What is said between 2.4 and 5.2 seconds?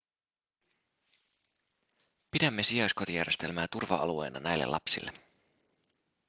sijaiskotijärjestelmää turva-alueena näille lapsille